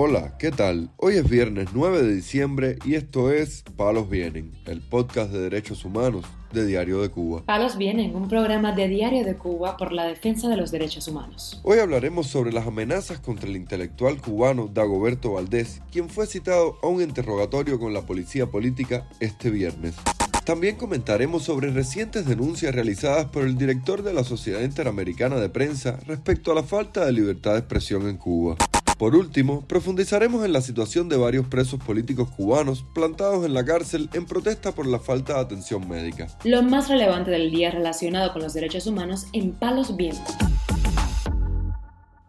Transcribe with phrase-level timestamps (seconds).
[0.00, 0.92] Hola, ¿qué tal?
[0.96, 5.84] Hoy es viernes 9 de diciembre y esto es Palos Vienen, el podcast de derechos
[5.84, 7.42] humanos de Diario de Cuba.
[7.44, 11.60] Palos Vienen, un programa de Diario de Cuba por la defensa de los derechos humanos.
[11.64, 16.86] Hoy hablaremos sobre las amenazas contra el intelectual cubano Dagoberto Valdés, quien fue citado a
[16.86, 19.96] un interrogatorio con la policía política este viernes.
[20.44, 25.98] También comentaremos sobre recientes denuncias realizadas por el director de la Sociedad Interamericana de Prensa
[26.06, 28.56] respecto a la falta de libertad de expresión en Cuba.
[28.98, 34.10] Por último, profundizaremos en la situación de varios presos políticos cubanos plantados en la cárcel
[34.12, 36.26] en protesta por la falta de atención médica.
[36.42, 40.34] Lo más relevante del día relacionado con los derechos humanos en Palos Vientos.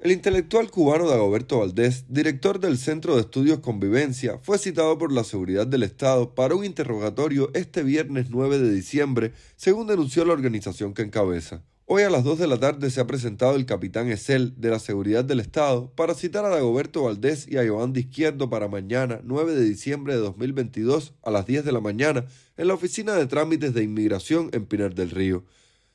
[0.00, 5.24] El intelectual cubano Dagoberto Valdés, director del Centro de Estudios Convivencia, fue citado por la
[5.24, 10.94] Seguridad del Estado para un interrogatorio este viernes 9 de diciembre, según denunció la organización
[10.94, 11.62] que encabeza.
[11.86, 14.78] Hoy a las 2 de la tarde se ha presentado el capitán Esel de la
[14.78, 19.20] Seguridad del Estado para citar a Dagoberto Valdés y a Joan de Izquierdo para mañana,
[19.22, 22.24] 9 de diciembre de 2022, a las 10 de la mañana,
[22.56, 25.44] en la Oficina de Trámites de Inmigración en Pinar del Río.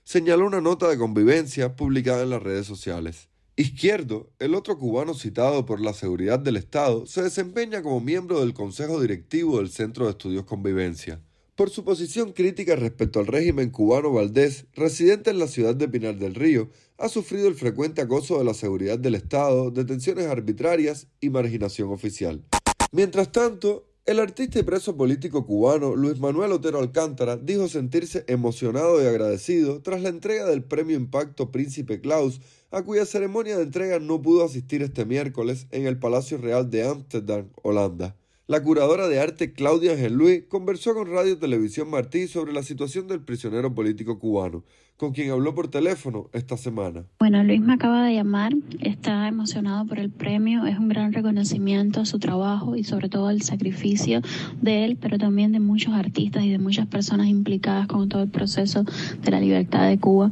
[0.03, 3.27] Señaló una nota de convivencia publicada en las redes sociales.
[3.55, 8.53] Izquierdo, el otro cubano citado por la Seguridad del Estado, se desempeña como miembro del
[8.53, 11.19] Consejo Directivo del Centro de Estudios Convivencia.
[11.59, 16.17] Por su posición crítica respecto al régimen cubano Valdés, residente en la ciudad de Pinar
[16.17, 21.29] del Río, ha sufrido el frecuente acoso de la seguridad del Estado, detenciones arbitrarias y
[21.29, 22.45] marginación oficial.
[22.93, 29.03] Mientras tanto, el artista y preso político cubano Luis Manuel Otero Alcántara dijo sentirse emocionado
[29.03, 32.39] y agradecido tras la entrega del premio Impacto Príncipe Klaus,
[32.71, 36.87] a cuya ceremonia de entrega no pudo asistir este miércoles en el Palacio Real de
[36.87, 38.15] Ámsterdam, Holanda.
[38.49, 43.21] La curadora de arte Claudia Luis conversó con Radio Televisión Martí sobre la situación del
[43.21, 44.63] prisionero político cubano,
[44.99, 47.05] con quien habló por teléfono esta semana.
[47.19, 52.01] Bueno, Luis me acaba de llamar, está emocionado por el premio, es un gran reconocimiento
[52.01, 54.21] a su trabajo y sobre todo al sacrificio
[54.61, 58.29] de él, pero también de muchos artistas y de muchas personas implicadas con todo el
[58.29, 58.83] proceso
[59.23, 60.31] de la libertad de Cuba.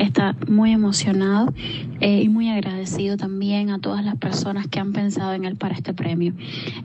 [0.00, 1.54] Está muy emocionado
[2.00, 5.76] eh, y muy agradecido también a todas las personas que han pensado en él para
[5.76, 6.34] este premio.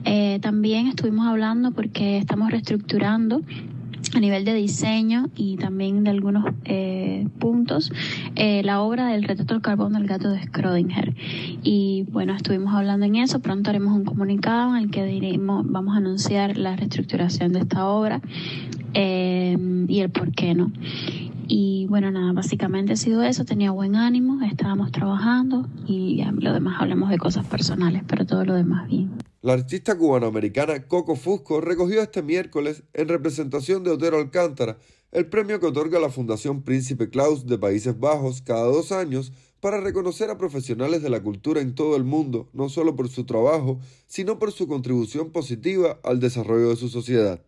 [0.04, 3.42] Eh, también estuvimos hablando porque estamos reestructurando
[4.14, 7.92] a nivel de diseño y también de algunos eh, puntos,
[8.36, 11.14] eh, la obra del retrato del carbón del gato de Schrödinger.
[11.62, 15.94] Y bueno, estuvimos hablando en eso, pronto haremos un comunicado en el que diremos, vamos
[15.94, 18.20] a anunciar la reestructuración de esta obra
[18.94, 19.56] eh,
[19.88, 20.70] y el por qué no.
[21.46, 26.54] Y bueno, nada, básicamente ha sido eso, tenía buen ánimo, estábamos trabajando y ya, lo
[26.54, 29.10] demás hablamos de cosas personales, pero todo lo demás bien.
[29.44, 34.78] La artista cubanoamericana Coco Fusco recogió este miércoles, en representación de Otero Alcántara,
[35.12, 39.82] el premio que otorga la Fundación Príncipe Claus de Países Bajos cada dos años para
[39.82, 43.80] reconocer a profesionales de la cultura en todo el mundo, no solo por su trabajo,
[44.06, 47.42] sino por su contribución positiva al desarrollo de su sociedad.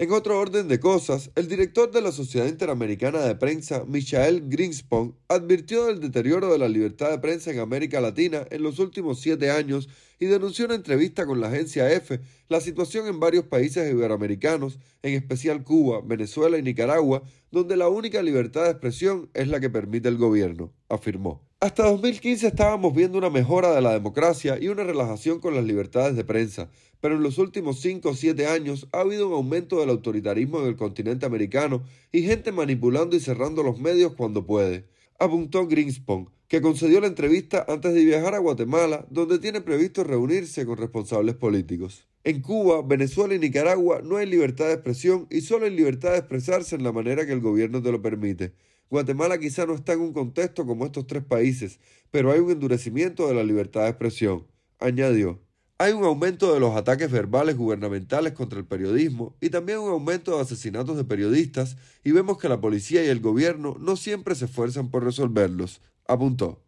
[0.00, 5.16] En otro orden de cosas, el director de la Sociedad Interamericana de Prensa, Michael Greenspan,
[5.26, 9.50] advirtió del deterioro de la libertad de prensa en América Latina en los últimos siete
[9.50, 9.88] años
[10.20, 15.14] y denunció en entrevista con la agencia EFE la situación en varios países iberoamericanos, en
[15.14, 20.08] especial Cuba, Venezuela y Nicaragua, donde la única libertad de expresión es la que permite
[20.08, 21.47] el gobierno, afirmó.
[21.60, 26.14] Hasta 2015 estábamos viendo una mejora de la democracia y una relajación con las libertades
[26.14, 26.70] de prensa,
[27.00, 30.68] pero en los últimos 5 o 7 años ha habido un aumento del autoritarismo en
[30.68, 31.82] el continente americano
[32.12, 34.84] y gente manipulando y cerrando los medios cuando puede,
[35.18, 40.64] apuntó Greenspan, que concedió la entrevista antes de viajar a Guatemala, donde tiene previsto reunirse
[40.64, 42.06] con responsables políticos.
[42.22, 46.18] En Cuba, Venezuela y Nicaragua no hay libertad de expresión y solo hay libertad de
[46.18, 48.52] expresarse en la manera que el gobierno te lo permite.
[48.90, 51.78] Guatemala quizá no está en un contexto como estos tres países,
[52.10, 54.46] pero hay un endurecimiento de la libertad de expresión,
[54.78, 55.40] añadió.
[55.80, 60.34] Hay un aumento de los ataques verbales gubernamentales contra el periodismo y también un aumento
[60.34, 64.46] de asesinatos de periodistas y vemos que la policía y el gobierno no siempre se
[64.46, 66.64] esfuerzan por resolverlos, apuntó.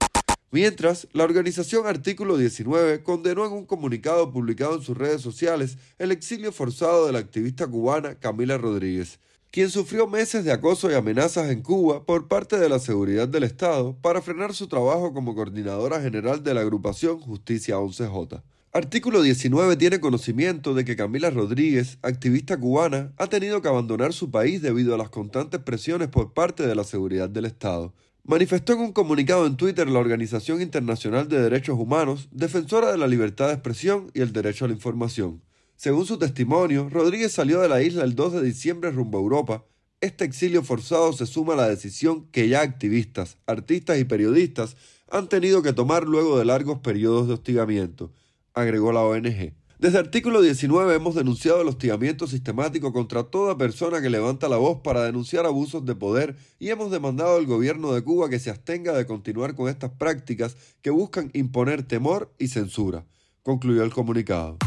[0.52, 6.12] Mientras, la organización Artículo 19 condenó en un comunicado publicado en sus redes sociales el
[6.12, 9.20] exilio forzado de la activista cubana Camila Rodríguez,
[9.50, 13.42] quien sufrió meses de acoso y amenazas en Cuba por parte de la seguridad del
[13.42, 18.42] Estado para frenar su trabajo como coordinadora general de la agrupación Justicia 11J.
[18.72, 24.30] Artículo 19 tiene conocimiento de que Camila Rodríguez, activista cubana, ha tenido que abandonar su
[24.30, 27.92] país debido a las constantes presiones por parte de la seguridad del Estado.
[28.22, 33.08] Manifestó en un comunicado en Twitter la Organización Internacional de Derechos Humanos, defensora de la
[33.08, 35.42] libertad de expresión y el derecho a la información.
[35.80, 39.64] Según su testimonio, Rodríguez salió de la isla el 2 de diciembre rumbo a Europa.
[40.02, 44.76] Este exilio forzado se suma a la decisión que ya activistas, artistas y periodistas
[45.10, 48.12] han tenido que tomar luego de largos periodos de hostigamiento,
[48.52, 49.54] agregó la ONG.
[49.78, 54.82] Desde artículo 19 hemos denunciado el hostigamiento sistemático contra toda persona que levanta la voz
[54.84, 58.92] para denunciar abusos de poder y hemos demandado al gobierno de Cuba que se abstenga
[58.92, 63.06] de continuar con estas prácticas que buscan imponer temor y censura,
[63.42, 64.58] concluyó el comunicado.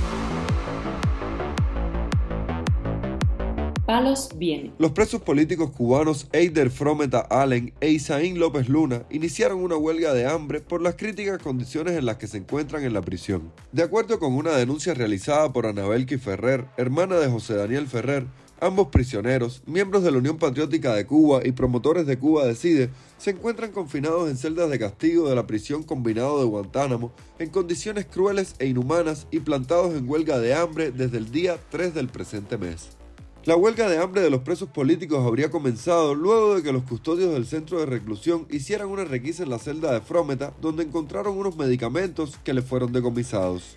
[4.80, 10.26] Los presos políticos cubanos Eider Frometa Allen e Isaín López Luna iniciaron una huelga de
[10.26, 13.52] hambre por las críticas condiciones en las que se encuentran en la prisión.
[13.72, 18.26] De acuerdo con una denuncia realizada por Anabelki Ferrer, hermana de José Daniel Ferrer,
[18.64, 23.32] Ambos prisioneros, miembros de la Unión Patriótica de Cuba y promotores de Cuba Decide, se
[23.32, 28.56] encuentran confinados en celdas de castigo de la prisión combinado de Guantánamo en condiciones crueles
[28.60, 33.03] e inhumanas y plantados en huelga de hambre desde el día 3 del presente mes.
[33.46, 37.34] La huelga de hambre de los presos políticos habría comenzado luego de que los custodios
[37.34, 41.58] del centro de reclusión hicieran una requisa en la celda de Frómeta, donde encontraron unos
[41.58, 43.76] medicamentos que le fueron decomisados.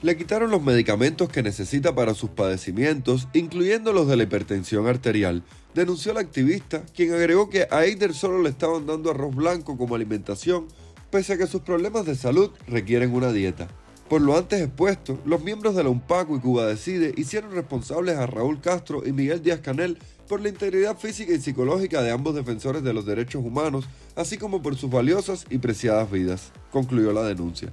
[0.00, 5.42] Le quitaron los medicamentos que necesita para sus padecimientos, incluyendo los de la hipertensión arterial,
[5.74, 9.94] denunció la activista, quien agregó que a Eider solo le estaban dando arroz blanco como
[9.94, 10.68] alimentación,
[11.10, 13.68] pese a que sus problemas de salud requieren una dieta.
[14.08, 18.26] Por lo antes expuesto, los miembros de la UNPACO y Cuba Decide hicieron responsables a
[18.26, 22.82] Raúl Castro y Miguel Díaz Canel por la integridad física y psicológica de ambos defensores
[22.82, 27.72] de los derechos humanos, así como por sus valiosas y preciadas vidas, concluyó la denuncia.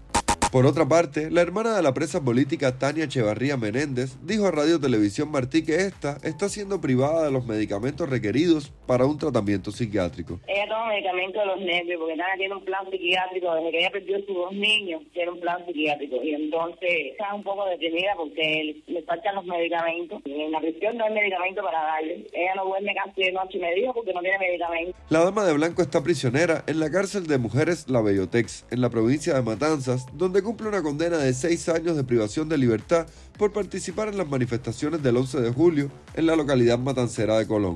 [0.51, 4.79] Por otra parte, la hermana de la presa política Tania Echevarría Menéndez dijo a Radio
[4.79, 10.39] Televisión Martí que esta está siendo privada de los medicamentos requeridos para un tratamiento psiquiátrico.
[10.47, 13.91] Ella toma medicamentos de los nervios porque Tania tiene un plan psiquiátrico desde que ella
[13.91, 18.81] perdió sus dos niños, tiene un plan psiquiátrico y entonces está un poco detenida porque
[18.87, 20.23] le, faltan los medicamentos.
[20.25, 22.25] En la prisión no hay medicamento para darle.
[22.33, 24.97] Ella no duerme casi de noche y medio porque no tiene medicamento.
[25.09, 28.89] La dama de blanco está prisionera en la cárcel de mujeres La Bellotex, en la
[28.89, 33.05] provincia de Matanzas, donde cumple una condena de seis años de privación de libertad
[33.37, 37.75] por participar en las manifestaciones del 11 de julio en la localidad matancera de Colón.